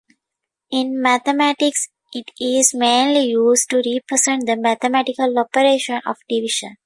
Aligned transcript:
In 0.71 0.99
mathematics 0.99 1.89
it 2.11 2.31
is 2.39 2.73
mainly 2.73 3.25
used 3.27 3.69
to 3.69 3.83
represent 3.85 4.47
the 4.47 4.57
mathematical 4.57 5.37
operation 5.37 6.01
of 6.07 6.17
division. 6.27 6.77